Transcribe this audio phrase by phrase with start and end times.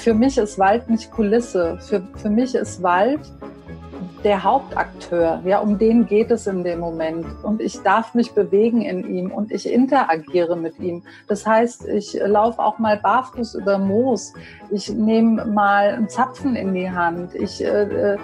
[0.00, 1.78] Für mich ist Wald nicht Kulisse.
[1.80, 3.20] Für, für mich ist Wald
[4.24, 5.40] der Hauptakteur.
[5.44, 7.26] Ja, um den geht es in dem Moment.
[7.42, 11.02] Und ich darf mich bewegen in ihm und ich interagiere mit ihm.
[11.26, 14.32] Das heißt, ich laufe auch mal barfuß über Moos.
[14.70, 17.34] Ich nehme mal einen Zapfen in die Hand.
[17.34, 18.18] Ich äh, äh,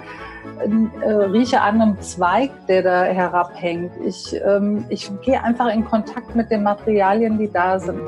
[1.01, 3.91] äh, rieche an einem Zweig, der da herabhängt.
[4.05, 8.01] Ich, ähm, ich gehe einfach in Kontakt mit den Materialien, die da sind.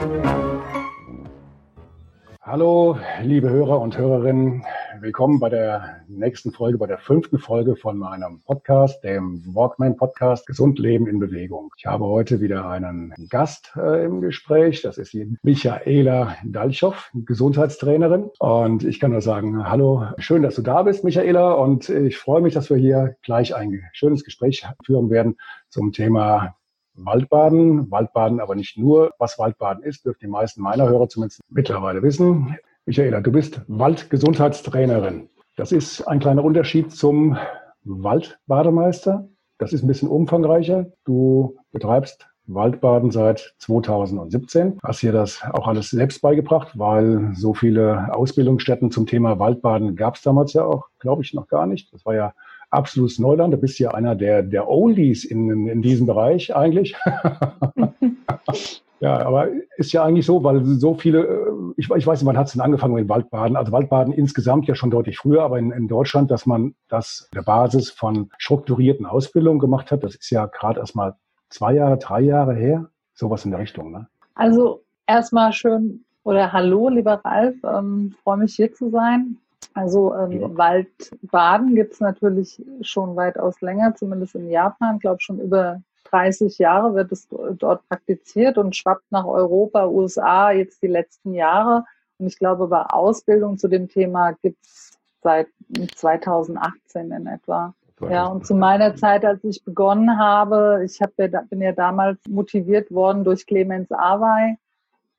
[2.52, 4.66] Hallo, liebe Hörer und Hörerinnen.
[5.02, 10.48] Willkommen bei der nächsten Folge, bei der fünften Folge von meinem Podcast, dem Walkman Podcast
[10.48, 11.72] Gesund Leben in Bewegung.
[11.78, 14.82] Ich habe heute wieder einen Gast äh, im Gespräch.
[14.82, 18.32] Das ist die Michaela Dalchow, Gesundheitstrainerin.
[18.40, 21.52] Und ich kann nur sagen, hallo, schön, dass du da bist, Michaela.
[21.52, 25.38] Und ich freue mich, dass wir hier gleich ein schönes Gespräch führen werden
[25.70, 26.56] zum Thema
[27.06, 27.90] Waldbaden.
[27.92, 29.12] Waldbaden aber nicht nur.
[29.18, 32.58] Was Waldbaden ist, dürften die meisten meiner Hörer zumindest mittlerweile wissen.
[32.86, 35.30] Michaela, du bist Waldgesundheitstrainerin.
[35.56, 37.38] Das ist ein kleiner Unterschied zum
[37.84, 39.28] Waldbademeister.
[39.58, 40.88] Das ist ein bisschen umfangreicher.
[41.06, 44.80] Du betreibst Waldbaden seit 2017.
[44.84, 50.16] Hast dir das auch alles selbst beigebracht, weil so viele Ausbildungsstätten zum Thema Waldbaden gab
[50.16, 51.94] es damals ja auch, glaube ich, noch gar nicht.
[51.94, 52.34] Das war ja
[52.70, 53.54] absolutes Neuland.
[53.54, 56.96] Du bist ja einer der, der Oldies in, in diesem Bereich eigentlich.
[59.00, 62.38] ja, aber ist ja eigentlich so, weil so viele, äh, ich, ich weiß nicht, wann
[62.38, 63.56] hat es denn angefangen mit Waldbaden?
[63.56, 67.44] Also Waldbaden insgesamt ja schon deutlich früher, aber in, in Deutschland, dass man das der
[67.44, 71.16] Basis von strukturierten Ausbildungen gemacht hat, das ist ja gerade erst mal
[71.50, 72.90] zwei Jahre, drei Jahre her.
[73.14, 74.08] Sowas in der Richtung, ne?
[74.36, 79.38] Also erstmal schön oder hallo, lieber Ralf, ähm, freue mich hier zu sein.
[79.74, 80.58] Also ähm, ja.
[80.58, 84.96] Waldbaden gibt es natürlich schon weitaus länger, zumindest in Japan.
[84.96, 90.52] Ich glaube schon über 30 Jahre wird es dort praktiziert und schwappt nach Europa, USA
[90.52, 91.86] jetzt die letzten Jahre.
[92.18, 95.48] Und ich glaube, bei Ausbildung zu dem Thema gibt es seit
[95.96, 97.74] 2018 in etwa.
[98.10, 102.18] Ja, und zu meiner Zeit, als ich begonnen habe, ich hab ja, bin ja damals
[102.30, 104.58] motiviert worden durch Clemens Awey,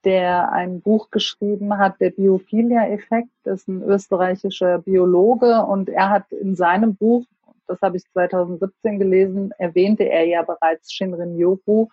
[0.04, 6.56] der ein Buch geschrieben hat, der Biophilia-Effekt, ist ein österreichischer Biologe und er hat in
[6.56, 7.24] seinem Buch,
[7.66, 11.88] das habe ich 2017 gelesen, erwähnte er ja bereits Shinrin-Yoku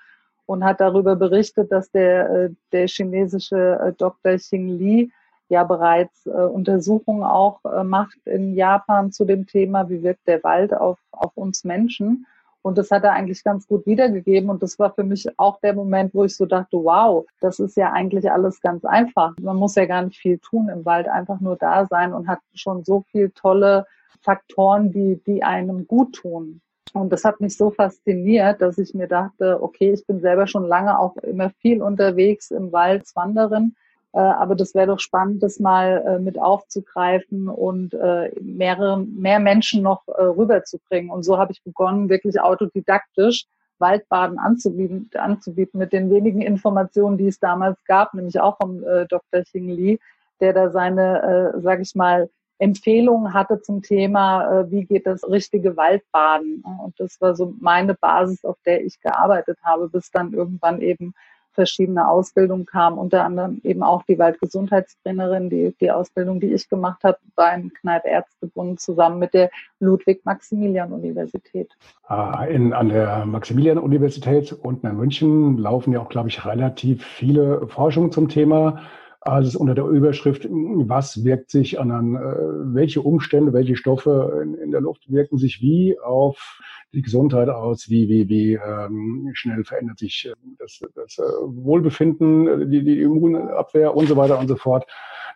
[0.47, 4.37] und hat darüber berichtet, dass der, äh, der chinesische äh, Dr.
[4.37, 5.11] Xing Li
[5.49, 10.73] ja bereits äh, Untersuchungen auch macht in Japan zu dem Thema, wie wirkt der Wald
[10.73, 12.25] auf, auf uns Menschen.
[12.67, 14.49] Und das hat er eigentlich ganz gut wiedergegeben.
[14.49, 17.77] Und das war für mich auch der Moment, wo ich so dachte, wow, das ist
[17.77, 19.33] ja eigentlich alles ganz einfach.
[19.39, 22.39] Man muss ja gar nicht viel tun im Wald, einfach nur da sein und hat
[22.53, 23.85] schon so viel tolle
[24.21, 26.59] Faktoren, die, die einem gut tun.
[26.93, 30.67] Und das hat mich so fasziniert, dass ich mir dachte, okay, ich bin selber schon
[30.67, 33.75] lange auch immer viel unterwegs im Wald, Wanderin
[34.19, 39.83] aber das wäre doch spannend, das mal äh, mit aufzugreifen und äh, mehrere, mehr Menschen
[39.83, 41.11] noch rüberzubringen.
[41.11, 43.45] Und so habe ich begonnen, wirklich autodidaktisch
[43.79, 49.43] Waldbaden anzubieten, anzubieten mit den wenigen Informationen, die es damals gab, nämlich auch vom Dr.
[49.43, 49.99] Xing Li,
[50.39, 52.29] der da seine, äh, sage ich mal,
[52.59, 56.63] Empfehlungen hatte zum Thema, wie geht das richtige Waldbaden.
[56.83, 61.13] Und das war so meine Basis, auf der ich gearbeitet habe, bis dann irgendwann eben
[61.57, 67.03] verschiedene Ausbildungen kamen, unter anderem eben auch die Waldgesundheitstrainerin, die, die Ausbildung, die ich gemacht
[67.03, 71.71] habe beim Kneipp Ärztebund zusammen mit der Ludwig-Maximilian-Universität.
[72.03, 78.11] Ah, an der Maximilian-Universität unten in München laufen ja auch, glaube ich, relativ viele Forschungen
[78.11, 78.83] zum Thema.
[79.27, 84.71] Also unter der Überschrift, was wirkt sich an, äh, welche Umstände, welche Stoffe in, in,
[84.71, 86.61] der Luft wirken sich wie auf
[86.93, 92.71] die Gesundheit aus, wie, wie, wie ähm, schnell verändert sich äh, das, das äh, Wohlbefinden,
[92.71, 94.87] die, die Immunabwehr und so weiter und so fort.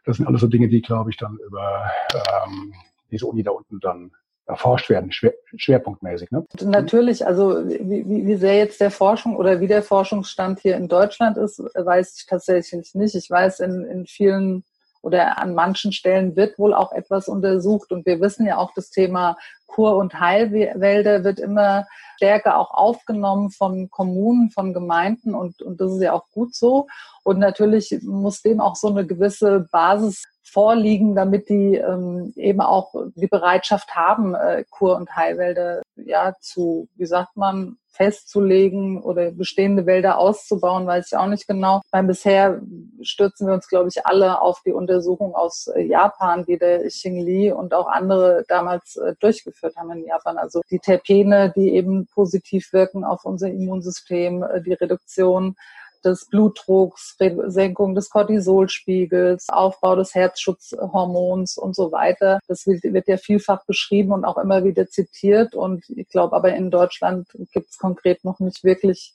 [0.05, 1.83] Das sind alles so Dinge, die, glaube ich, dann über
[2.15, 2.73] ähm,
[3.11, 4.11] diese Uni da unten dann
[4.51, 6.31] erforscht werden, schwer, schwerpunktmäßig.
[6.31, 6.45] Ne?
[6.61, 11.37] Natürlich, also wie, wie sehr jetzt der Forschung oder wie der Forschungsstand hier in Deutschland
[11.37, 13.15] ist, weiß ich tatsächlich nicht.
[13.15, 14.63] Ich weiß, in, in vielen
[15.01, 18.91] oder an manchen Stellen wird wohl auch etwas untersucht und wir wissen ja auch das
[18.91, 21.87] Thema Kur- und Heilwälder wird immer
[22.17, 26.87] stärker auch aufgenommen von Kommunen, von Gemeinden und, und das ist ja auch gut so.
[27.23, 32.93] Und natürlich muss dem auch so eine gewisse Basis vorliegen, damit die ähm, eben auch
[33.15, 39.85] die Bereitschaft haben, äh, Kur- und Heilwälder ja zu, wie sagt man, festzulegen oder bestehende
[39.85, 41.81] Wälder auszubauen, weiß ich auch nicht genau.
[41.91, 42.61] Weil bisher
[43.01, 47.53] stürzen wir uns, glaube ich, alle auf die Untersuchung aus äh, Japan, die der Xing
[47.53, 50.37] und auch andere damals äh, durchgeführt haben in Japan.
[50.37, 55.55] Also die Terpene, die eben positiv wirken auf unser Immunsystem, äh, die Reduktion
[56.03, 57.17] des Blutdrucks,
[57.47, 62.39] Senkung des Cortisolspiegels, Aufbau des Herzschutzhormons und so weiter.
[62.47, 65.55] Das wird, ja vielfach beschrieben und auch immer wieder zitiert.
[65.55, 69.13] Und ich glaube aber in Deutschland gibt es konkret noch nicht wirklich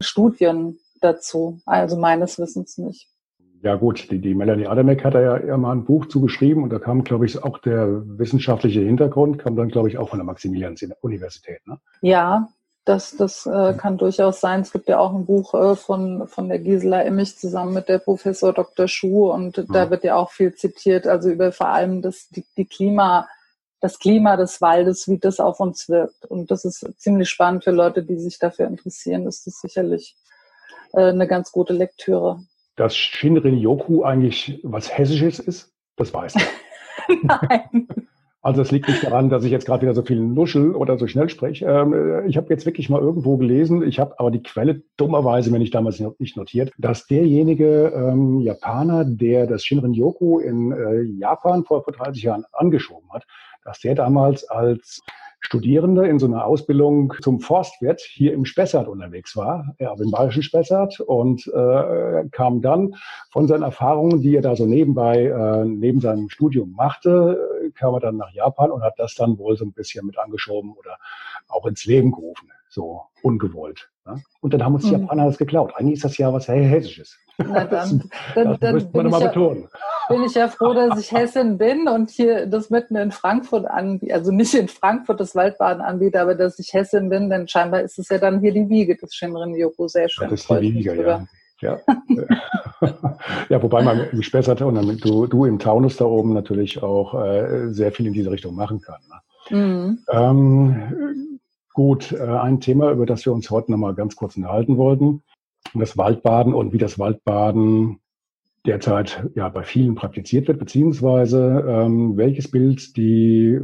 [0.00, 1.60] Studien dazu.
[1.66, 3.08] Also meines Wissens nicht.
[3.62, 6.70] Ja gut, die, die Melanie Adamek hat da ja, ja mal ein Buch zugeschrieben und
[6.70, 10.24] da kam, glaube ich, auch der wissenschaftliche Hintergrund, kam dann, glaube ich, auch von der
[10.24, 11.60] Maximilians-Universität.
[11.66, 11.78] Ne?
[12.00, 12.48] Ja,
[12.84, 14.62] das, das äh, kann durchaus sein.
[14.62, 17.98] Es gibt ja auch ein Buch äh, von, von der Gisela Immich zusammen mit der
[17.98, 18.88] Professor Dr.
[18.88, 19.72] Schuh und mhm.
[19.72, 23.28] da wird ja auch viel zitiert, also über vor allem das, die, die Klima,
[23.80, 26.24] das Klima des Waldes, wie das auf uns wirkt.
[26.26, 30.16] Und das ist ziemlich spannend für Leute, die sich dafür interessieren, ist das sicherlich
[30.94, 32.42] äh, eine ganz gute Lektüre.
[32.76, 36.42] Dass Shinrin-Yoku eigentlich was Hessisches ist, das weiß ich.
[37.22, 37.88] Nein.
[38.42, 41.06] Also es liegt nicht daran, dass ich jetzt gerade wieder so viel nuschel oder so
[41.06, 41.66] schnell spreche.
[41.66, 45.58] Ähm, ich habe jetzt wirklich mal irgendwo gelesen, ich habe aber die Quelle dummerweise mir
[45.58, 51.84] nicht damals nicht notiert, dass derjenige ähm, Japaner, der das Shinrin-Yoku in äh, Japan vor,
[51.84, 53.26] vor 30 Jahren angeschoben hat,
[53.62, 55.02] dass der damals als
[55.40, 60.42] Studierende in so einer Ausbildung zum Forstwirt hier im Spessart unterwegs war, ja, im bayerischen
[60.42, 62.94] Spessart und äh, kam dann
[63.30, 68.00] von seinen Erfahrungen, die er da so nebenbei äh, neben seinem Studium machte, kam er
[68.00, 70.98] dann nach Japan und hat das dann wohl so ein bisschen mit angeschoben oder
[71.48, 73.90] auch ins Leben gerufen, so ungewollt.
[74.40, 75.02] Und dann haben uns die mhm.
[75.02, 75.72] Japaner das geklaut.
[75.76, 77.18] Eigentlich ist das ja was Hessisches.
[77.38, 79.54] Na dann, dann, dann bin, ich ja,
[80.08, 84.14] bin ich ja froh, dass ich Hessin bin und hier das mitten in Frankfurt anbiete,
[84.14, 87.98] also nicht in Frankfurt das Waldbaden anbiete, aber dass ich Hessin bin, denn scheinbar ist
[87.98, 89.88] es ja dann hier die Wiege des Shinrin Yoku.
[89.88, 90.28] Sehr schön.
[90.28, 91.26] Das ist die Wiege, ja.
[91.60, 91.78] Ja.
[93.50, 97.22] ja, wobei man im Spessart und dann, du, du im Taunus da oben natürlich auch
[97.22, 99.00] äh, sehr viel in diese Richtung machen kann.
[99.10, 99.58] Ne?
[99.58, 99.98] Mhm.
[100.10, 101.29] Ähm,
[101.72, 105.22] gut, äh, ein Thema, über das wir uns heute nochmal ganz kurz unterhalten wollten,
[105.74, 108.00] das Waldbaden und wie das Waldbaden
[108.66, 113.58] derzeit ja bei vielen praktiziert wird, beziehungsweise ähm, welches Bild die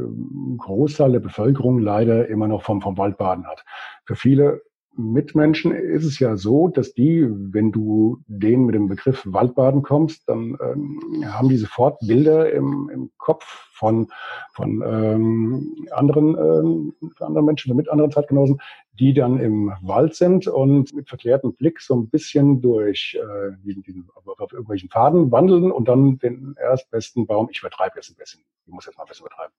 [0.57, 3.63] Großteil der Bevölkerung leider immer noch vom, vom Waldbaden hat.
[4.05, 4.61] Für viele
[4.97, 10.27] Mitmenschen ist es ja so, dass die, wenn du denen mit dem Begriff Waldbaden kommst,
[10.27, 14.07] dann ähm, haben die sofort Bilder im, im Kopf von,
[14.53, 18.59] von ähm, anderen, ähm, anderen Menschen, mit anderen Zeitgenossen,
[18.99, 23.83] die dann im Wald sind und mit verklärtem Blick so ein bisschen durch äh, diesen,
[23.83, 28.41] diesen, auf, irgendwelchen Faden wandeln und dann den erstbesten Baum, ich übertreibe jetzt ein bisschen,
[28.65, 29.53] ich muss jetzt mal ein bisschen übertreiben,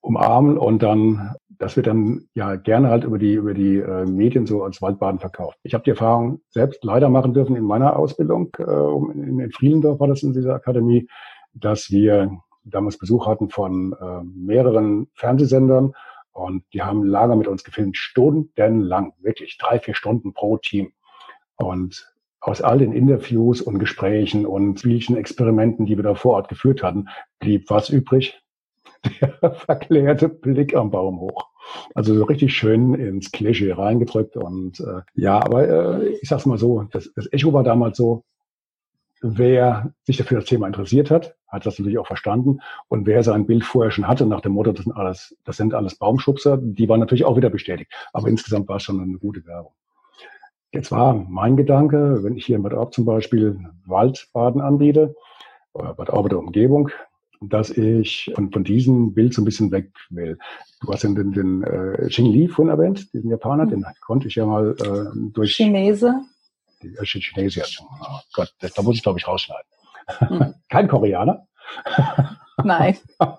[0.00, 4.46] umarmen und dann, das wird dann ja gerne halt über die, über die äh, Medien
[4.46, 5.58] so als Waldbaden verkauft.
[5.62, 10.00] Ich habe die Erfahrung selbst leider machen dürfen in meiner Ausbildung, äh, in, in Frielendorf
[10.00, 11.08] war das in dieser Akademie,
[11.52, 12.30] dass wir
[12.64, 15.92] damals Besuch hatten von äh, mehreren Fernsehsendern
[16.32, 20.92] und die haben Lager mit uns gefilmt, stundenlang, wirklich drei, vier Stunden pro Team.
[21.56, 22.10] Und
[22.40, 26.82] aus all den Interviews und Gesprächen und vielen Experimenten, die wir da vor Ort geführt
[26.82, 28.40] hatten, blieb was übrig?
[29.20, 31.48] Der verklärte Blick am Baum hoch.
[31.94, 36.58] Also so richtig schön ins Klischee reingedrückt und äh, ja, aber äh, ich sag's mal
[36.58, 38.24] so, das, das Echo war damals so,
[39.22, 42.60] wer sich dafür das Thema interessiert hat, hat das natürlich auch verstanden.
[42.88, 45.74] Und wer sein Bild vorher schon hatte, nach dem Motto, das sind alles, das sind
[45.74, 47.92] alles Baumschubser, die waren natürlich auch wieder bestätigt.
[48.12, 49.72] Aber insgesamt war es schon eine gute Werbung.
[50.72, 55.14] Jetzt war mein Gedanke, wenn ich hier in Bad Orb zum Beispiel Waldbaden anbiete,
[55.72, 56.90] oder Bad Orb der Umgebung,
[57.40, 60.38] dass ich von, von diesem Bild so ein bisschen weg will.
[60.80, 63.70] Du hast den, den, den äh, Xing Li vorhin erwähnt, diesen Japaner, mhm.
[63.70, 65.54] den konnte ich ja mal äh, durch...
[65.56, 66.14] Chinese?
[66.82, 69.66] Die, äh, Chinese, oh Gott, das, da muss ich glaube ich rausschneiden.
[70.28, 70.54] Mhm.
[70.68, 71.46] Kein Koreaner.
[72.62, 72.98] Nein.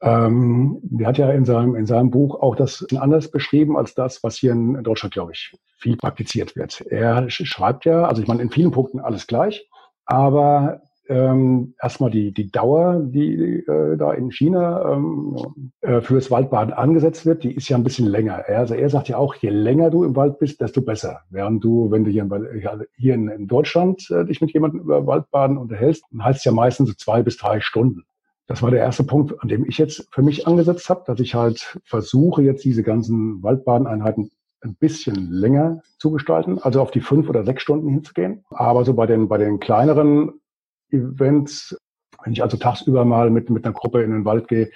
[0.00, 4.22] ähm, der hat ja in seinem, in seinem Buch auch das anders beschrieben als das,
[4.22, 6.80] was hier in Deutschland, glaube ich, viel praktiziert wird.
[6.82, 9.68] Er schreibt ja, also ich meine, in vielen Punkten alles gleich,
[10.04, 15.36] aber ähm, erstmal die, die Dauer, die äh, da in China ähm,
[15.80, 18.44] äh, fürs Waldbaden angesetzt wird, die ist ja ein bisschen länger.
[18.46, 21.20] Also er sagt ja auch, je länger du im Wald bist, desto besser.
[21.30, 25.56] Während du, wenn du hier in, hier in Deutschland äh, dich mit jemandem über Waldbaden
[25.56, 28.04] unterhältst, dann heißt es ja meistens so zwei bis drei Stunden.
[28.46, 31.34] Das war der erste Punkt, an dem ich jetzt für mich angesetzt habe, dass ich
[31.34, 34.30] halt versuche, jetzt diese ganzen Waldbadeneinheiten
[34.62, 38.44] ein bisschen länger zu gestalten, also auf die fünf oder sechs Stunden hinzugehen.
[38.50, 40.40] Aber so bei den, bei den kleineren
[40.90, 41.76] Events,
[42.22, 44.70] wenn ich also tagsüber mal mit, mit einer Gruppe in den Wald gehe,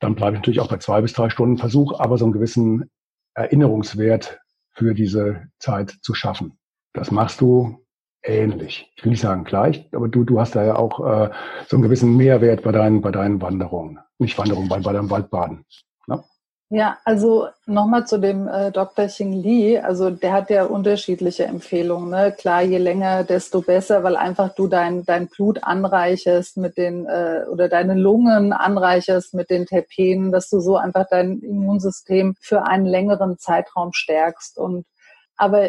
[0.00, 2.90] dann bleibe ich natürlich auch bei zwei bis drei Stunden Versuch, aber so einen gewissen
[3.34, 4.40] Erinnerungswert
[4.72, 6.58] für diese Zeit zu schaffen.
[6.92, 7.84] Das machst du
[8.22, 8.92] ähnlich.
[8.96, 11.30] Ich will nicht sagen gleich, aber du, du hast da ja auch äh,
[11.66, 13.98] so einen gewissen Mehrwert bei deinen, bei deinen Wanderungen.
[14.18, 15.64] Nicht Wanderungen, bei, bei deinem Waldbaden.
[16.74, 19.06] Ja, also nochmal zu dem äh, Dr.
[19.06, 19.78] Xing Li.
[19.78, 22.10] Also der hat ja unterschiedliche Empfehlungen.
[22.10, 22.32] Ne?
[22.36, 27.44] Klar, je länger, desto besser, weil einfach du dein, dein Blut anreicherst mit den äh,
[27.48, 32.86] oder deine Lungen anreicherst mit den Terpenen, dass du so einfach dein Immunsystem für einen
[32.86, 34.58] längeren Zeitraum stärkst.
[34.58, 34.84] Und
[35.36, 35.68] aber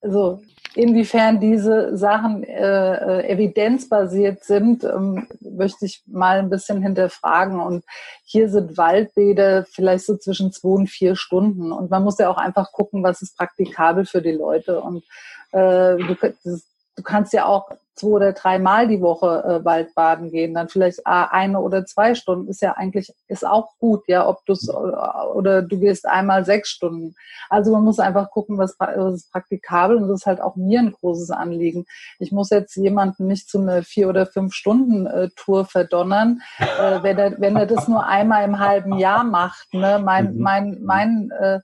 [0.00, 0.42] also
[0.74, 7.58] inwiefern diese Sachen äh, äh, evidenzbasiert sind, ähm, möchte ich mal ein bisschen hinterfragen.
[7.58, 7.84] Und
[8.24, 11.72] hier sind Waldbäder vielleicht so zwischen zwei und vier Stunden.
[11.72, 14.80] Und man muss ja auch einfach gucken, was ist praktikabel für die Leute.
[14.80, 15.04] Und
[15.52, 20.68] äh, du, du kannst ja auch zwei oder dreimal die Woche äh, Waldbaden gehen, dann
[20.68, 24.54] vielleicht ah, eine oder zwei Stunden ist ja eigentlich ist auch gut, ja, ob du
[24.72, 27.14] oder, oder du gehst einmal sechs Stunden.
[27.48, 30.80] Also man muss einfach gucken, was, was ist praktikabel und das ist halt auch mir
[30.80, 31.86] ein großes Anliegen.
[32.18, 37.02] Ich muss jetzt jemanden nicht zu einer vier oder fünf Stunden äh, Tour verdonnern, äh,
[37.02, 39.72] wenn er wenn er das nur einmal im halben Jahr macht.
[39.74, 40.00] Ne?
[40.02, 40.42] Mein mhm.
[40.42, 41.60] mein mein äh,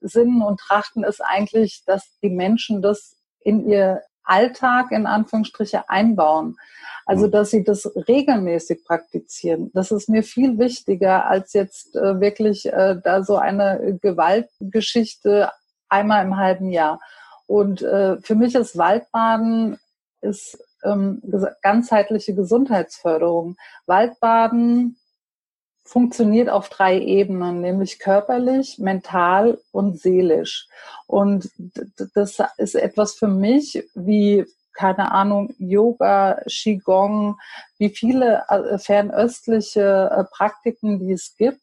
[0.00, 6.56] Sinn und Trachten ist eigentlich, dass die Menschen das in ihr Alltag in Anführungsstriche einbauen.
[7.06, 7.30] Also, mhm.
[7.30, 9.70] dass sie das regelmäßig praktizieren.
[9.74, 15.50] Das ist mir viel wichtiger, als jetzt äh, wirklich äh, da so eine Gewaltgeschichte
[15.88, 17.00] einmal im halben Jahr.
[17.46, 19.78] Und äh, für mich ist Waldbaden
[20.20, 21.22] ist ähm,
[21.62, 23.56] ganzheitliche Gesundheitsförderung.
[23.86, 24.96] Waldbaden
[25.86, 30.68] funktioniert auf drei Ebenen, nämlich körperlich, mental und seelisch.
[31.06, 31.50] Und
[32.14, 34.44] das ist etwas für mich wie
[34.76, 37.38] keine Ahnung, Yoga, Qigong,
[37.78, 41.62] wie viele äh, fernöstliche äh, Praktiken, die es gibt,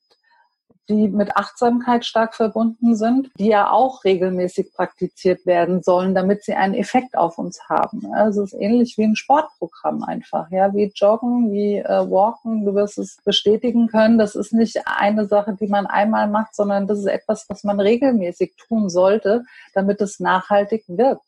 [0.89, 6.53] die mit Achtsamkeit stark verbunden sind, die ja auch regelmäßig praktiziert werden sollen, damit sie
[6.53, 8.13] einen Effekt auf uns haben.
[8.13, 12.65] Also es ist ähnlich wie ein Sportprogramm einfach, ja, wie Joggen, wie äh, Walken.
[12.65, 14.17] Du wirst es bestätigen können.
[14.17, 17.79] Das ist nicht eine Sache, die man einmal macht, sondern das ist etwas, was man
[17.79, 21.21] regelmäßig tun sollte, damit es nachhaltig wirkt.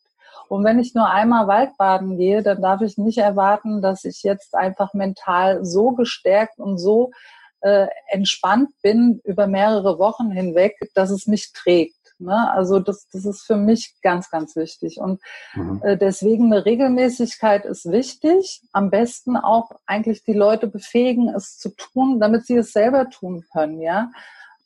[0.47, 4.53] Und wenn ich nur einmal Waldbaden gehe, dann darf ich nicht erwarten, dass ich jetzt
[4.53, 7.11] einfach mental so gestärkt und so
[7.65, 11.95] äh, entspannt bin über mehrere Wochen hinweg, dass es mich trägt.
[12.19, 12.51] Ne?
[12.51, 14.99] Also das, das ist für mich ganz, ganz wichtig.
[14.99, 15.19] Und
[15.55, 15.81] mhm.
[15.83, 18.61] äh, deswegen eine Regelmäßigkeit ist wichtig.
[18.71, 23.43] Am besten auch eigentlich die Leute befähigen, es zu tun, damit sie es selber tun
[23.51, 24.11] können, ja.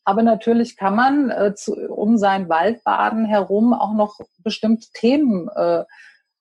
[0.04, 5.86] Aber natürlich kann man äh, zu, um sein Waldbaden herum auch noch bestimmte Themen äh,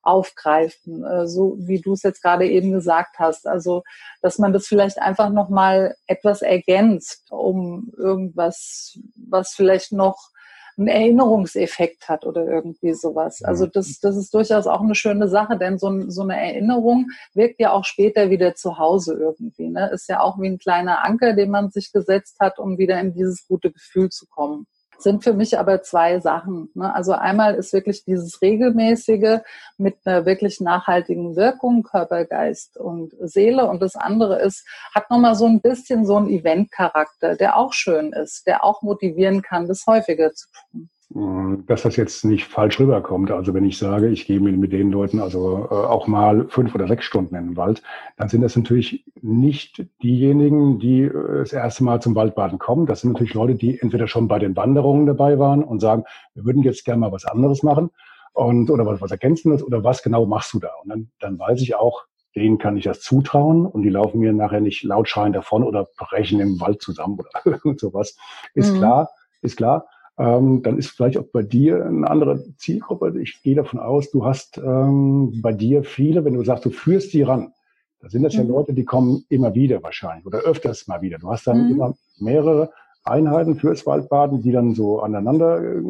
[0.08, 3.46] aufgreifen, äh, so wie du es jetzt gerade eben gesagt hast.
[3.46, 3.82] Also,
[4.22, 10.30] dass man das vielleicht einfach noch mal etwas ergänzt, um irgendwas, was vielleicht noch
[10.78, 13.42] einen Erinnerungseffekt hat oder irgendwie sowas.
[13.42, 17.58] Also das, das ist durchaus auch eine schöne Sache, denn so, so eine Erinnerung wirkt
[17.58, 19.68] ja auch später wieder zu Hause irgendwie.
[19.68, 19.90] Ne?
[19.92, 23.12] Ist ja auch wie ein kleiner Anker, den man sich gesetzt hat, um wieder in
[23.12, 24.66] dieses gute Gefühl zu kommen
[24.98, 26.70] sind für mich aber zwei Sachen.
[26.74, 26.94] Ne?
[26.94, 29.40] Also einmal ist wirklich dieses regelmäßige
[29.76, 33.68] mit einer wirklich nachhaltigen Wirkung, Körper, Geist und Seele.
[33.68, 38.12] Und das andere ist, hat nochmal so ein bisschen so einen Event-Charakter, der auch schön
[38.12, 40.90] ist, der auch motivieren kann, das häufiger zu tun.
[41.10, 43.30] Dass das jetzt nicht falsch rüberkommt.
[43.30, 46.74] Also wenn ich sage, ich gehe mit, mit den Leuten also äh, auch mal fünf
[46.74, 47.82] oder sechs Stunden in den Wald,
[48.18, 52.84] dann sind das natürlich nicht diejenigen, die äh, das erste Mal zum Waldbaden kommen.
[52.84, 56.44] Das sind natürlich Leute, die entweder schon bei den Wanderungen dabei waren und sagen, wir
[56.44, 57.88] würden jetzt gerne mal was anderes machen
[58.34, 60.72] und oder was, was Ergänzendes oder was genau machst du da?
[60.82, 62.04] Und dann, dann weiß ich auch,
[62.36, 65.86] denen kann ich das zutrauen und die laufen mir nachher nicht laut schreien davon oder
[65.96, 68.14] brechen im Wald zusammen oder sowas.
[68.52, 68.78] Ist mhm.
[68.78, 69.10] klar,
[69.40, 69.86] ist klar
[70.18, 73.20] ähm, dann ist vielleicht auch bei dir eine andere Zielgruppe.
[73.20, 77.12] Ich gehe davon aus, du hast ähm, bei dir viele, wenn du sagst, du führst
[77.12, 77.52] die ran,
[78.00, 78.40] da sind das mhm.
[78.40, 81.18] ja Leute, die kommen immer wieder wahrscheinlich oder öfters mal wieder.
[81.18, 81.70] Du hast dann mhm.
[81.72, 82.70] immer mehrere
[83.04, 85.82] Einheiten fürs Waldbaden, die dann so aneinander äh,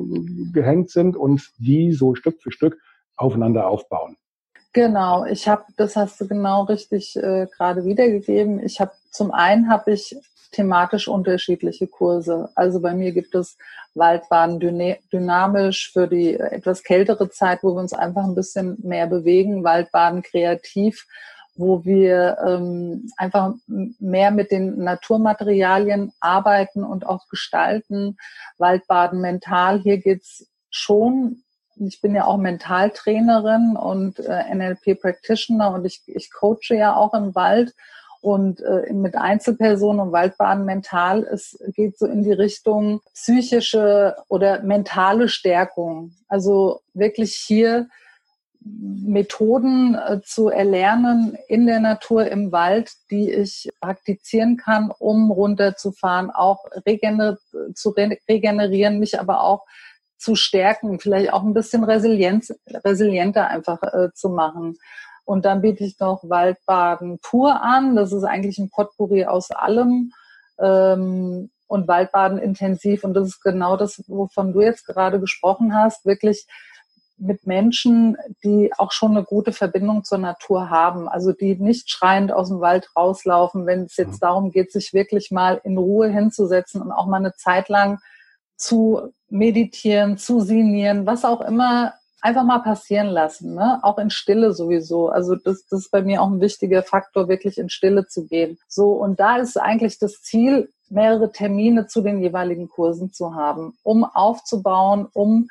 [0.52, 2.78] gehängt sind und die so Stück für Stück
[3.16, 4.16] aufeinander aufbauen.
[4.72, 8.62] Genau, ich habe, das hast du genau richtig äh, gerade wiedergegeben.
[8.62, 10.16] Ich habe zum einen habe ich
[10.52, 12.50] thematisch unterschiedliche Kurse.
[12.54, 13.58] Also bei mir gibt es
[13.98, 14.60] Waldbaden
[15.12, 20.22] dynamisch für die etwas kältere Zeit, wo wir uns einfach ein bisschen mehr bewegen, Waldbaden
[20.22, 21.06] kreativ,
[21.54, 28.16] wo wir ähm, einfach mehr mit den Naturmaterialien arbeiten und auch gestalten.
[28.58, 31.42] Waldbaden mental, hier geht's schon.
[31.76, 37.14] Ich bin ja auch Mentaltrainerin und äh, NLP Practitioner und ich, ich coache ja auch
[37.14, 37.74] im Wald
[38.20, 44.62] und äh, mit Einzelpersonen und Waldbaden mental, es geht so in die Richtung psychische oder
[44.62, 46.12] mentale Stärkung.
[46.28, 47.88] Also wirklich hier
[48.60, 56.30] Methoden äh, zu erlernen in der Natur, im Wald, die ich praktizieren kann, um runterzufahren,
[56.30, 57.38] auch regener
[57.74, 59.64] zu re regenerieren, mich aber auch
[60.18, 62.52] zu stärken, vielleicht auch ein bisschen Resilienz,
[62.84, 64.76] resilienter einfach äh, zu machen.
[65.28, 67.96] Und dann biete ich noch Waldbaden pur an.
[67.96, 70.12] Das ist eigentlich ein Potpourri aus allem.
[70.58, 73.04] Ähm, und Waldbaden intensiv.
[73.04, 76.06] Und das ist genau das, wovon du jetzt gerade gesprochen hast.
[76.06, 76.46] Wirklich
[77.18, 81.10] mit Menschen, die auch schon eine gute Verbindung zur Natur haben.
[81.10, 85.30] Also die nicht schreiend aus dem Wald rauslaufen, wenn es jetzt darum geht, sich wirklich
[85.30, 87.98] mal in Ruhe hinzusetzen und auch mal eine Zeit lang
[88.56, 93.78] zu meditieren, zu sinieren, was auch immer einfach mal passieren lassen, ne?
[93.82, 95.08] auch in Stille sowieso.
[95.08, 98.58] Also das, das ist bei mir auch ein wichtiger Faktor, wirklich in Stille zu gehen.
[98.66, 103.76] So, und da ist eigentlich das Ziel, mehrere Termine zu den jeweiligen Kursen zu haben,
[103.82, 105.48] um aufzubauen, um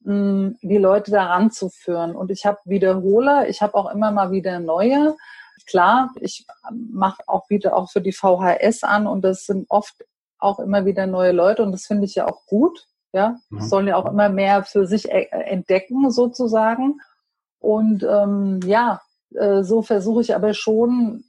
[0.00, 2.14] mh, die Leute daran zu führen.
[2.14, 5.16] Und ich habe Wiederholer, ich habe auch immer mal wieder neue.
[5.66, 9.94] Klar, ich mache auch wieder auch für die VHS an und das sind oft
[10.38, 12.86] auch immer wieder neue Leute und das finde ich ja auch gut.
[13.14, 13.60] Ja, mhm.
[13.60, 17.00] sollen ja auch immer mehr für sich e-, entdecken sozusagen.
[17.60, 19.00] Und ähm, ja,
[19.34, 21.22] äh, so versuche ich aber schon,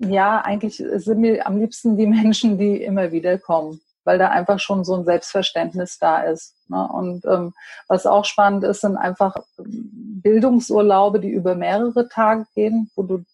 [0.00, 4.58] ja, eigentlich sind mir am liebsten die Menschen, die immer wieder kommen, weil da einfach
[4.58, 6.56] schon so ein Selbstverständnis da ist.
[6.68, 6.88] Ne?
[6.92, 7.54] Und ähm,
[7.86, 13.24] was auch spannend ist, sind einfach Bildungsurlaube, die über mehrere Tage gehen, wo du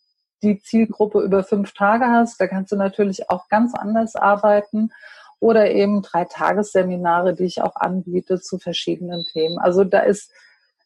[0.42, 2.38] die Zielgruppe über fünf Tage hast.
[2.38, 4.90] Da kannst du natürlich auch ganz anders arbeiten
[5.40, 9.58] oder eben drei Tagesseminare, die ich auch anbiete zu verschiedenen Themen.
[9.58, 10.30] Also da ist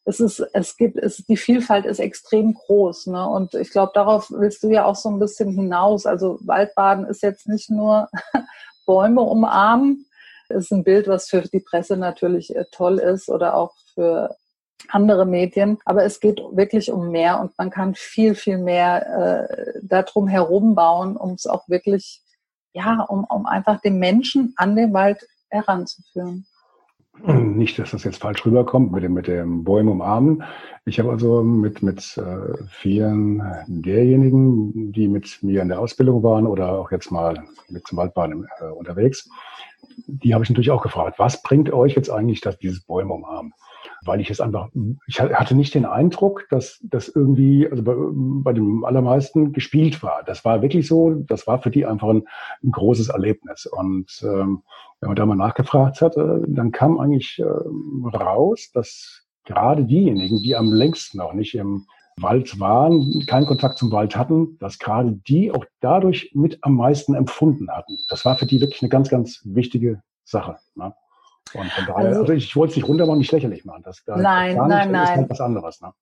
[0.05, 3.29] es ist, es gibt, es, die Vielfalt ist extrem groß, ne?
[3.29, 6.07] Und ich glaube, darauf willst du ja auch so ein bisschen hinaus.
[6.07, 8.09] Also Waldbaden ist jetzt nicht nur
[8.87, 10.07] Bäume umarmen.
[10.49, 14.37] Ist ein Bild, was für die Presse natürlich äh, toll ist oder auch für
[14.89, 15.79] andere Medien.
[15.85, 20.75] Aber es geht wirklich um mehr und man kann viel, viel mehr äh, darum herum
[20.75, 22.23] bauen, um es auch wirklich
[22.73, 26.47] ja, um, um einfach den Menschen an den Wald heranzuführen.
[27.23, 30.43] Nicht, dass das jetzt falsch rüberkommt mit dem, mit dem Bäume umarmen.
[30.87, 36.47] Ich habe also mit, mit äh, vielen derjenigen, die mit mir in der Ausbildung waren
[36.47, 39.29] oder auch jetzt mal mit zum Waldbahn äh, unterwegs,
[40.07, 43.53] die habe ich natürlich auch gefragt, was bringt euch jetzt eigentlich das, dieses Bäume umarmen?
[44.05, 44.69] Weil ich es einfach,
[45.07, 50.23] ich hatte nicht den Eindruck, dass das irgendwie, also bei, bei dem allermeisten gespielt war.
[50.25, 52.25] Das war wirklich so, das war für die einfach ein,
[52.63, 53.67] ein großes Erlebnis.
[53.67, 54.63] Und ähm,
[55.01, 60.43] wenn man da mal nachgefragt hat, äh, dann kam eigentlich äh, raus, dass gerade diejenigen,
[60.43, 61.87] die am längsten noch nicht im
[62.19, 67.15] Wald waren, keinen Kontakt zum Wald hatten, dass gerade die auch dadurch mit am meisten
[67.15, 67.97] empfunden hatten.
[68.09, 70.57] Das war für die wirklich eine ganz, ganz wichtige Sache.
[70.75, 70.95] Ne?
[71.55, 73.83] Und von daher, also, also ich wollte es nicht runtermachen, nicht lächerlich machen.
[73.85, 75.03] Das, da nein, nein, nicht, nein.
[75.03, 75.81] ist halt was anderes.
[75.81, 75.93] Ne?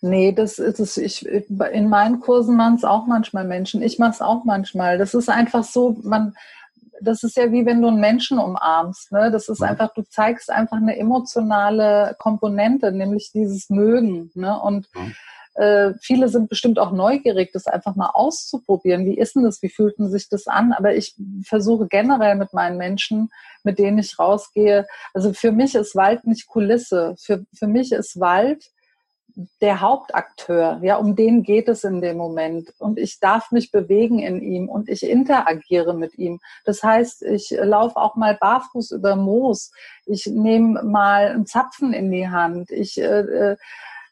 [0.00, 0.96] Nee, das ist es.
[0.96, 3.82] Ich, in meinen Kursen machen es auch manchmal Menschen.
[3.82, 4.98] Ich mache es auch manchmal.
[4.98, 6.34] Das ist einfach so, man,
[7.00, 9.12] das ist ja wie wenn du einen Menschen umarmst.
[9.12, 9.30] Ne?
[9.30, 9.68] Das ist ja.
[9.68, 14.30] einfach, du zeigst einfach eine emotionale Komponente, nämlich dieses Mögen.
[14.34, 14.58] Ne?
[14.58, 15.02] Und ja.
[15.54, 19.06] Äh, viele sind bestimmt auch neugierig, das einfach mal auszuprobieren.
[19.06, 19.62] Wie ist denn das?
[19.62, 20.72] Wie fühlten sich das an?
[20.72, 21.14] Aber ich
[21.44, 23.30] versuche generell mit meinen Menschen,
[23.62, 24.86] mit denen ich rausgehe.
[25.12, 27.14] Also für mich ist Wald nicht Kulisse.
[27.18, 28.70] Für, für mich ist Wald
[29.60, 30.80] der Hauptakteur.
[30.82, 32.72] Ja, um den geht es in dem Moment.
[32.78, 36.40] Und ich darf mich bewegen in ihm und ich interagiere mit ihm.
[36.64, 39.72] Das heißt, ich laufe auch mal barfuß über Moos.
[40.06, 42.70] Ich nehme mal einen Zapfen in die Hand.
[42.70, 43.56] Ich äh,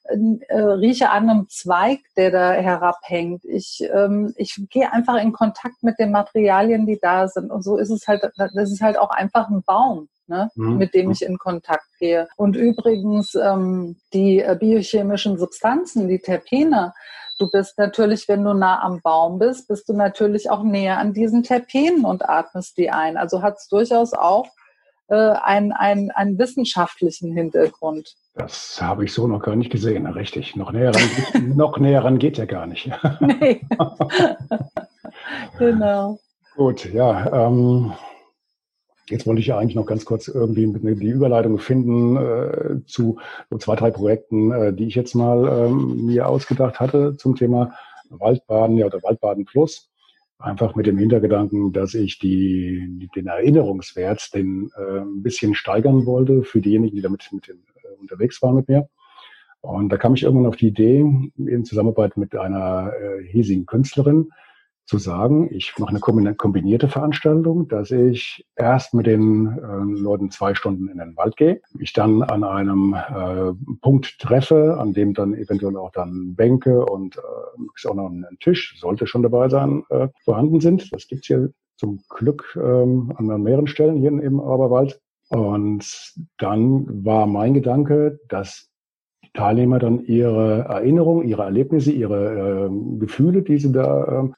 [0.04, 3.44] äh äh, rieche an einem Zweig, der da herabhängt.
[3.44, 7.50] Ich, ähm, ich gehe einfach in Kontakt mit den Materialien, die da sind.
[7.50, 10.08] Und so ist es halt, das ist halt auch einfach ein Baum.
[10.28, 10.78] Ne, mhm.
[10.78, 12.28] mit dem ich in Kontakt gehe.
[12.36, 16.94] Und übrigens ähm, die äh, biochemischen Substanzen, die Terpene,
[17.40, 21.12] du bist natürlich, wenn du nah am Baum bist, bist du natürlich auch näher an
[21.12, 23.16] diesen Terpenen und atmest die ein.
[23.16, 24.46] Also hat es durchaus auch
[25.12, 28.14] äh, einen, einen, einen wissenschaftlichen Hintergrund.
[28.34, 30.56] Das habe ich so noch gar nicht gesehen, richtig.
[30.56, 32.90] Noch näher ran, noch näher ran geht ja gar nicht.
[33.20, 33.60] nee.
[35.58, 36.18] genau.
[36.56, 37.46] Gut, ja.
[37.46, 37.92] Ähm,
[39.10, 43.18] jetzt wollte ich ja eigentlich noch ganz kurz irgendwie die Überleitung finden äh, zu
[43.50, 47.74] so zwei, drei Projekten, äh, die ich jetzt mal ähm, mir ausgedacht hatte zum Thema
[48.08, 49.91] Waldbaden ja, oder Waldbaden Plus.
[50.42, 56.42] Einfach mit dem Hintergedanken, dass ich die, den Erinnerungswert den, äh, ein bisschen steigern wollte
[56.42, 58.88] für diejenigen, die damit mit den, äh, unterwegs waren mit mir.
[59.60, 61.04] Und da kam ich irgendwann auf die Idee,
[61.36, 64.30] in Zusammenarbeit mit einer äh, hiesigen Künstlerin,
[64.84, 70.54] zu sagen, ich mache eine kombinierte Veranstaltung, dass ich erst mit den äh, Leuten zwei
[70.54, 75.34] Stunden in den Wald gehe, mich dann an einem äh, Punkt treffe, an dem dann
[75.34, 80.08] eventuell auch dann Bänke und äh, auch noch ein Tisch, sollte schon dabei sein, äh,
[80.24, 80.92] vorhanden sind.
[80.92, 85.00] Das gibt's hier zum Glück ähm, an mehreren Stellen hier im Oberwald.
[85.30, 88.68] Und dann war mein Gedanke, dass
[89.34, 94.28] Teilnehmer dann ihre Erinnerungen, ihre Erlebnisse, ihre äh, Gefühle, die sie da äh,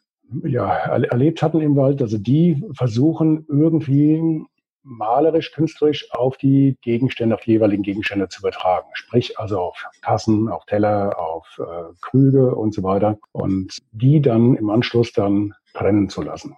[0.44, 2.02] ja, erlebt hatten im Wald.
[2.02, 4.44] Also die versuchen irgendwie
[4.84, 8.86] malerisch, künstlerisch auf die Gegenstände, auf die jeweiligen Gegenstände zu übertragen.
[8.92, 13.18] Sprich also auf Tassen, auf Teller, auf äh, Krüge und so weiter.
[13.32, 16.56] Und die dann im Anschluss dann brennen zu lassen.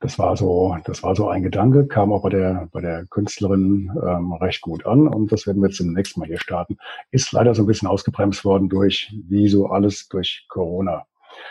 [0.00, 3.90] Das war so, das war so ein Gedanke, kam auch bei der, bei der Künstlerin
[4.06, 6.76] ähm, recht gut an und das werden wir jetzt zum nächsten Mal hier starten.
[7.10, 11.06] Ist leider so ein bisschen ausgebremst worden durch, wie so alles durch Corona.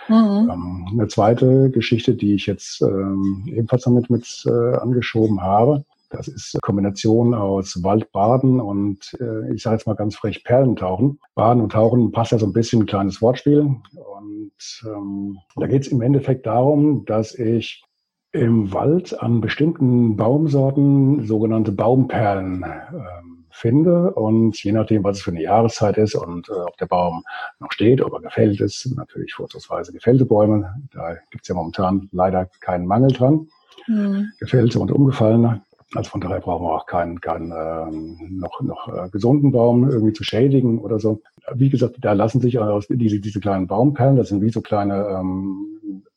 [0.07, 0.49] Mhm.
[0.51, 6.27] Ähm, eine zweite Geschichte, die ich jetzt ähm, ebenfalls damit mit äh, angeschoben habe, das
[6.27, 11.19] ist eine Kombination aus Waldbaden und äh, ich sage jetzt mal ganz frech Perlentauchen.
[11.33, 13.61] Baden und Tauchen passt ja so ein bisschen ein kleines Wortspiel.
[13.61, 17.83] Und ähm, da geht es im Endeffekt darum, dass ich
[18.31, 24.11] im Wald an bestimmten Baumsorten sogenannte Baumperlen ähm, finde.
[24.11, 27.23] Und je nachdem, was es für eine Jahreszeit ist und äh, ob der Baum
[27.59, 30.75] noch steht, ob er gefällt ist, natürlich vorzugsweise gefällte Bäume.
[30.91, 33.47] Da gibt es ja momentan leider keinen Mangel dran.
[33.87, 34.31] Mhm.
[34.39, 35.61] Gefällte und umgefallene.
[35.95, 40.13] Also von daher brauchen wir auch keinen, keinen ähm, noch, noch äh, gesunden Baum irgendwie
[40.13, 41.21] zu schädigen oder so.
[41.53, 45.05] Wie gesagt, da lassen sich aus diese, diese kleinen Baumperlen, das sind wie so kleine
[45.07, 45.67] ähm,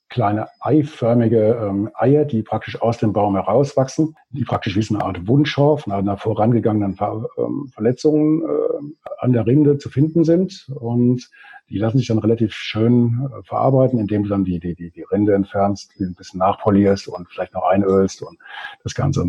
[0.09, 5.05] kleine eiförmige ähm, Eier, die praktisch aus dem Baum herauswachsen, die praktisch wie so eine
[5.05, 10.69] Art Wundschorf nach einer vorangegangenen Ver ähm, Verletzung äh, an der Rinde zu finden sind.
[10.75, 11.29] Und
[11.69, 15.03] die lassen sich dann relativ schön äh, verarbeiten, indem du dann die, die, die, die
[15.03, 18.39] Rinde entfernst, ein bisschen nachpolierst und vielleicht noch einölst und
[18.85, 19.25] das Ganze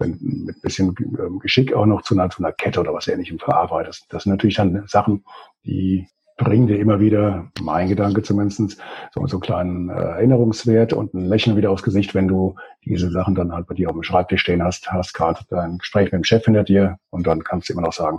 [0.00, 4.06] mit bisschen ähm, Geschick auch noch zu einer, zu einer Kette oder was ähnlichem verarbeitest.
[4.08, 5.24] Das sind natürlich dann Sachen,
[5.64, 6.08] die
[6.40, 8.80] bringen dir immer wieder, mein Gedanke zumindest,
[9.12, 13.10] so, so einen kleinen äh, Erinnerungswert und ein Lächeln wieder aufs Gesicht, wenn du diese
[13.10, 16.14] Sachen dann halt bei dir auf dem Schreibtisch stehen hast, hast gerade dein Gespräch mit
[16.14, 18.18] dem Chef hinter dir und dann kannst du immer noch sagen,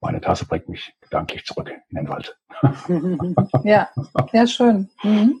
[0.00, 2.38] meine Tasse bringt mich gedanklich zurück in den Wald.
[3.64, 3.88] ja,
[4.32, 4.88] ja, schön.
[5.02, 5.40] Mhm.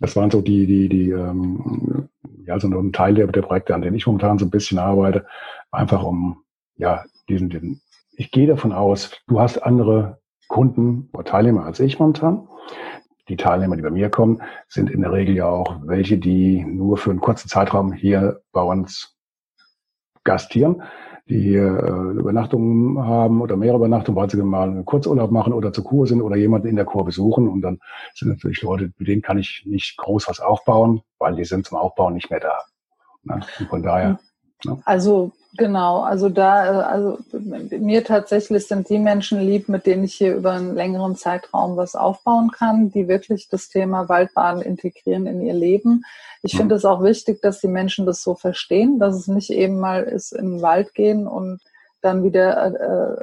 [0.00, 2.08] Das waren so die, die, die, ähm,
[2.44, 5.26] ja, so ein Teil der, der Projekte, an denen ich momentan so ein bisschen arbeite,
[5.70, 6.42] einfach um,
[6.76, 7.80] ja, diesen, diesen,
[8.16, 12.48] ich gehe davon aus, du hast andere Kunden oder Teilnehmer als ich momentan.
[13.28, 16.98] Die Teilnehmer, die bei mir kommen, sind in der Regel ja auch welche, die nur
[16.98, 19.16] für einen kurzen Zeitraum hier bei uns
[20.24, 20.82] gastieren,
[21.28, 25.72] die hier äh, Übernachtungen haben oder mehrere Übernachtungen, weil sie mal einen Kurzurlaub machen oder
[25.72, 27.48] zur Kur sind oder jemanden in der Kur besuchen.
[27.48, 27.78] Und dann
[28.14, 31.78] sind natürlich Leute, mit denen kann ich nicht groß was aufbauen, weil die sind zum
[31.78, 32.58] Aufbauen nicht mehr da.
[33.22, 34.18] Und von daher.
[34.64, 34.80] Ne?
[34.84, 40.34] Also Genau, also da, also mir tatsächlich sind die Menschen lieb, mit denen ich hier
[40.34, 45.54] über einen längeren Zeitraum was aufbauen kann, die wirklich das Thema Waldbaden integrieren in ihr
[45.54, 46.04] Leben.
[46.42, 46.58] Ich mhm.
[46.58, 50.02] finde es auch wichtig, dass die Menschen das so verstehen, dass es nicht eben mal
[50.02, 51.60] ist, in den Wald gehen und
[52.00, 52.74] dann wieder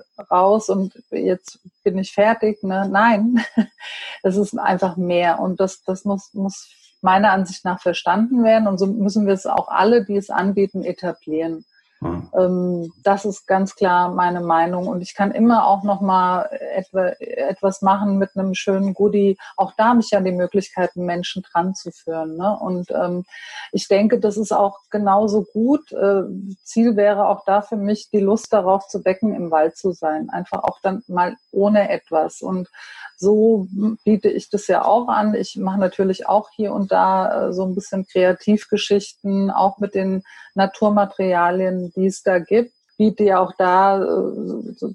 [0.08, 2.64] äh, raus und jetzt bin ich fertig.
[2.64, 2.88] Ne?
[2.90, 3.44] Nein,
[4.24, 6.70] es ist einfach mehr und das, das muss, muss
[7.02, 10.84] meiner Ansicht nach verstanden werden und so müssen wir es auch alle, die es anbieten,
[10.84, 11.66] etablieren.
[12.02, 12.92] Mhm.
[13.04, 14.88] das ist ganz klar meine Meinung.
[14.88, 19.38] Und ich kann immer auch noch mal etwa, etwas machen mit einem schönen Goodie.
[19.56, 22.38] Auch da habe ich ja die Möglichkeit, Menschen dran zu führen.
[22.38, 22.58] Ne?
[22.60, 23.24] Und ähm,
[23.72, 25.92] ich denke, das ist auch genauso gut.
[25.92, 26.24] Äh,
[26.64, 30.32] Ziel wäre auch da für mich, die Lust darauf zu wecken, im Wald zu sein.
[30.32, 32.42] Einfach auch dann mal ohne etwas.
[32.42, 32.68] Und
[33.22, 33.68] so
[34.04, 35.36] biete ich das ja auch an.
[35.36, 40.24] Ich mache natürlich auch hier und da äh, so ein bisschen Kreativgeschichten, auch mit den
[40.56, 42.74] Naturmaterialien, die es da gibt.
[42.98, 44.94] Biete ja auch da äh, so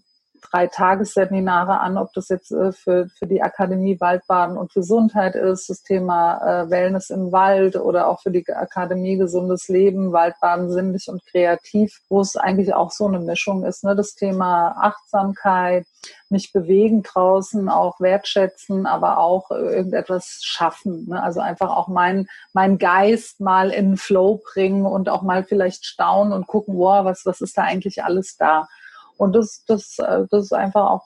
[0.50, 5.68] drei Tagesseminare an, ob das jetzt äh, für, für die Akademie Waldbaden und Gesundheit ist,
[5.68, 11.08] das Thema äh, Wellness im Wald oder auch für die Akademie Gesundes Leben, Waldbaden sinnlich
[11.08, 13.84] und kreativ, wo es eigentlich auch so eine Mischung ist.
[13.84, 13.94] Ne?
[13.96, 15.86] Das Thema Achtsamkeit,
[16.28, 21.06] mich bewegen draußen, auch wertschätzen, aber auch irgendetwas schaffen.
[21.08, 21.22] Ne?
[21.22, 26.32] Also einfach auch mein, mein Geist mal in Flow bringen und auch mal vielleicht staunen
[26.32, 28.66] und gucken, wow, was, was ist da eigentlich alles da?
[29.16, 31.04] Und das, das, äh, das ist einfach auch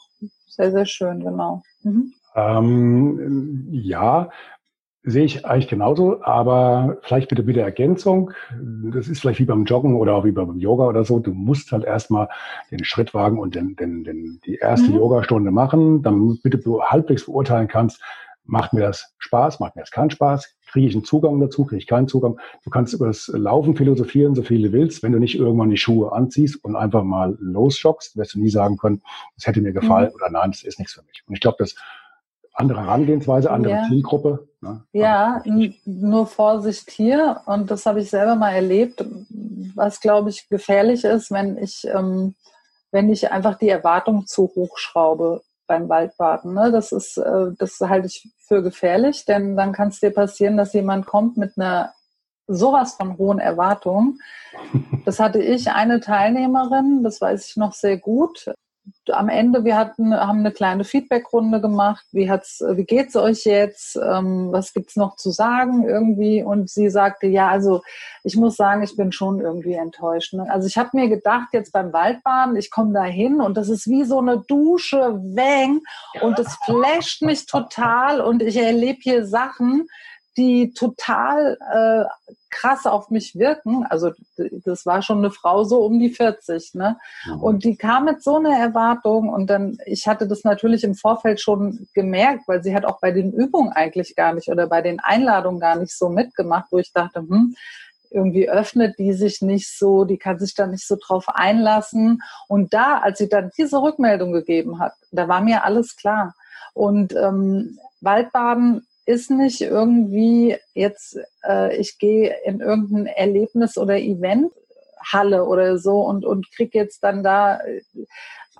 [0.48, 1.62] sehr, sehr schön, genau.
[1.82, 2.12] Mhm.
[2.34, 4.28] Ähm, ja,
[5.02, 8.32] sehe ich eigentlich genauso, aber vielleicht bitte wieder Ergänzung.
[8.92, 11.20] Das ist vielleicht wie beim Joggen oder auch wie beim Yoga oder so.
[11.20, 12.28] Du musst halt erstmal
[12.70, 14.96] den Schritt wagen und den, den, den, die erste mhm.
[14.96, 18.02] Yogastunde machen, damit bitte du halbwegs beurteilen kannst,
[18.44, 21.78] macht mir das Spaß, macht mir das keinen Spaß, kriege ich einen Zugang dazu, kriege
[21.78, 22.38] ich keinen Zugang.
[22.64, 25.02] Du kannst über das Laufen philosophieren, so viel du willst.
[25.02, 28.76] Wenn du nicht irgendwann die Schuhe anziehst und einfach mal losjoggst, wirst du nie sagen
[28.76, 29.02] können,
[29.36, 30.14] das hätte mir gefallen mhm.
[30.14, 31.22] oder nein, das ist nichts für mich.
[31.26, 31.74] Und ich glaube, das
[32.52, 33.84] andere Herangehensweise, andere ja.
[33.88, 34.48] Zielgruppe.
[34.60, 34.84] Ne?
[34.92, 35.42] Ja,
[35.84, 39.04] nur Vorsicht hier und das habe ich selber mal erlebt,
[39.74, 42.34] was glaube ich gefährlich ist, wenn ich ähm,
[42.90, 46.52] wenn ich einfach die Erwartung zu hoch schraube beim Waldbaden.
[46.52, 46.72] Ne?
[46.72, 50.72] Das ist, äh, das halte ich für gefährlich, denn dann kann es dir passieren, dass
[50.72, 51.94] jemand kommt mit einer
[52.48, 54.18] sowas von hohen Erwartungen.
[55.04, 58.52] Das hatte ich, eine Teilnehmerin, das weiß ich noch sehr gut
[59.10, 62.04] am Ende, wir hatten, haben eine kleine Feedbackrunde gemacht.
[62.12, 63.96] Wie hat's, wie geht's euch jetzt?
[63.96, 66.42] Ähm, was gibt's noch zu sagen irgendwie?
[66.42, 67.82] Und sie sagte, ja, also
[68.24, 70.34] ich muss sagen, ich bin schon irgendwie enttäuscht.
[70.34, 70.46] Ne?
[70.50, 73.86] Also ich habe mir gedacht, jetzt beim Waldbaden, ich komme da hin und das ist
[73.88, 75.80] wie so eine Dusche, Weng,
[76.20, 79.86] und es flasht mich total und ich erlebe hier Sachen,
[80.40, 83.84] die total äh, krass auf mich wirken.
[83.84, 84.12] Also
[84.64, 86.96] das war schon eine Frau so um die 40, ne?
[87.26, 87.42] Mhm.
[87.42, 91.40] Und die kam mit so einer Erwartung und dann, ich hatte das natürlich im Vorfeld
[91.40, 94.98] schon gemerkt, weil sie hat auch bei den Übungen eigentlich gar nicht oder bei den
[94.98, 97.54] Einladungen gar nicht so mitgemacht, wo ich dachte, hm,
[98.10, 102.22] irgendwie öffnet die sich nicht so, die kann sich da nicht so drauf einlassen.
[102.48, 106.34] Und da, als sie dann diese Rückmeldung gegeben hat, da war mir alles klar.
[106.72, 114.52] Und ähm, Waldbaden ist nicht irgendwie jetzt, äh, ich gehe in irgendein Erlebnis oder Event,
[115.12, 117.82] Halle oder so und, und krieg jetzt dann da äh,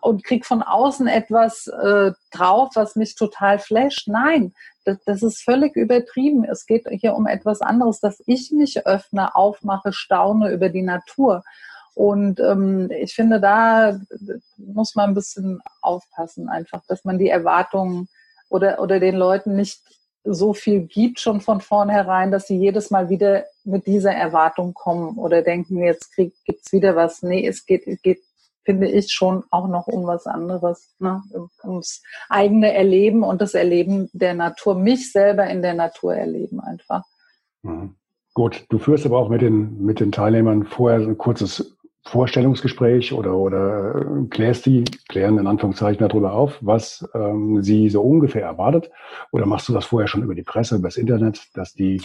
[0.01, 4.09] und krieg von außen etwas äh, drauf, was mich total flasht.
[4.09, 4.53] Nein,
[4.85, 6.45] das, das ist völlig übertrieben.
[6.45, 11.45] Es geht hier um etwas anderes, dass ich mich öffne, aufmache, staune über die Natur.
[11.95, 14.01] Und ähm, ich finde, da
[14.57, 18.09] muss man ein bisschen aufpassen, einfach, dass man die Erwartungen
[18.49, 19.83] oder, oder den Leuten nicht
[20.25, 25.17] so viel gibt schon von vornherein, dass sie jedes Mal wieder mit dieser Erwartung kommen
[25.19, 27.23] oder denken, jetzt gibt es wieder was.
[27.23, 28.21] Nee, es geht, geht,
[28.65, 31.23] finde ich, schon auch noch um was anderes, ne?
[31.65, 37.05] ums eigene Erleben und das Erleben der Natur, mich selber in der Natur erleben einfach.
[37.63, 37.97] Mhm.
[38.33, 41.77] Gut, du führst aber auch mit den, mit den Teilnehmern vorher ein kurzes
[42.11, 48.03] Vorstellungsgespräch oder, oder äh, klärst die, klären in Anführungszeichen darüber auf, was ähm, sie so
[48.03, 48.91] ungefähr erwartet?
[49.31, 52.03] Oder machst du das vorher schon über die Presse, über das Internet, dass die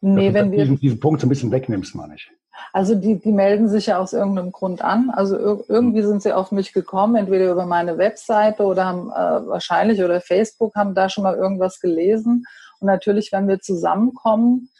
[0.00, 2.30] nee, dass wenn wir, diesen, diesen Punkt so ein bisschen wegnimmst, meine ich?
[2.72, 5.10] Also die, die melden sich ja aus irgendeinem Grund an.
[5.10, 10.02] Also irgendwie sind sie auf mich gekommen, entweder über meine Webseite oder haben äh, wahrscheinlich
[10.02, 12.44] oder Facebook haben da schon mal irgendwas gelesen.
[12.80, 14.70] Und natürlich, wenn wir zusammenkommen,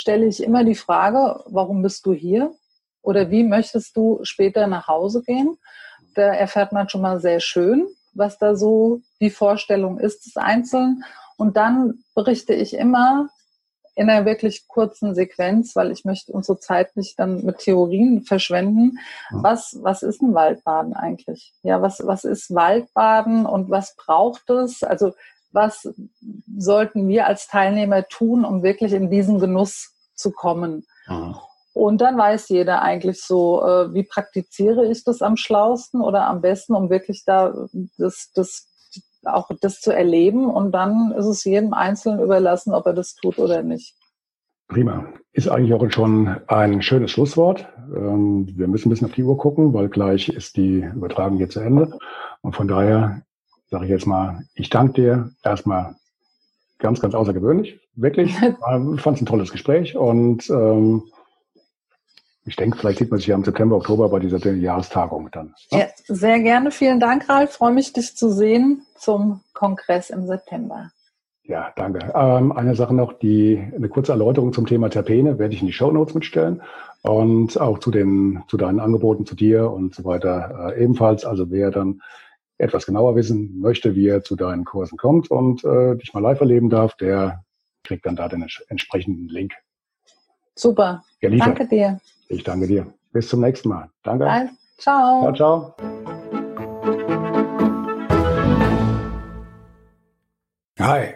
[0.00, 2.52] stelle ich immer die Frage, warum bist du hier?
[3.06, 5.56] Oder wie möchtest du später nach Hause gehen?
[6.16, 11.04] Da erfährt man schon mal sehr schön, was da so die Vorstellung ist des Einzelnen.
[11.36, 13.28] Und dann berichte ich immer
[13.94, 18.98] in einer wirklich kurzen Sequenz, weil ich möchte unsere Zeit nicht dann mit Theorien verschwenden.
[19.30, 21.54] Was, was ist ein Waldbaden eigentlich?
[21.62, 24.82] Ja, was, was ist Waldbaden und was braucht es?
[24.82, 25.14] Also,
[25.52, 25.88] was
[26.58, 30.84] sollten wir als Teilnehmer tun, um wirklich in diesen Genuss zu kommen?
[31.06, 31.36] Mhm.
[31.76, 36.40] Und dann weiß jeder eigentlich so, äh, wie praktiziere ich das am schlausten oder am
[36.40, 37.52] besten, um wirklich da
[37.98, 38.66] das, das
[39.24, 40.48] auch das zu erleben.
[40.48, 43.94] Und dann ist es jedem Einzelnen überlassen, ob er das tut oder nicht.
[44.68, 45.04] Prima.
[45.32, 47.68] Ist eigentlich auch schon ein schönes Schlusswort.
[47.94, 51.50] Ähm, wir müssen ein bisschen auf die Uhr gucken, weil gleich ist die Übertragung hier
[51.50, 51.98] zu Ende.
[52.40, 53.20] Und von daher
[53.68, 55.94] sage ich jetzt mal, ich danke dir erstmal
[56.78, 57.78] ganz, ganz außergewöhnlich.
[57.96, 58.34] Wirklich.
[58.94, 61.02] Ich fand es ein tolles Gespräch und ähm,
[62.46, 65.54] ich denke, vielleicht sieht man sich ja im September, Oktober bei dieser Jahrestagung dann.
[65.72, 65.80] Ne?
[65.80, 66.70] Ja, sehr gerne.
[66.70, 67.52] Vielen Dank, Ralf.
[67.52, 70.90] Freue mich, dich zu sehen zum Kongress im September.
[71.42, 72.12] Ja, danke.
[72.14, 75.72] Ähm, eine Sache noch, die, eine kurze Erläuterung zum Thema Terpene werde ich in die
[75.72, 76.62] Show Notes mitstellen
[77.02, 81.24] und auch zu den, zu deinen Angeboten, zu dir und so weiter äh, ebenfalls.
[81.24, 82.00] Also wer dann
[82.58, 86.40] etwas genauer wissen möchte, wie er zu deinen Kursen kommt und äh, dich mal live
[86.40, 87.44] erleben darf, der
[87.84, 89.52] kriegt dann da den entsprechenden Link.
[90.54, 91.04] Super.
[91.20, 91.48] Geliefert.
[91.48, 92.00] Danke dir.
[92.28, 92.86] Ich danke dir.
[93.12, 93.90] Bis zum nächsten Mal.
[94.02, 94.50] Danke.
[94.78, 95.32] Ciao.
[95.32, 95.76] Ciao, ciao.
[100.78, 101.15] Hi,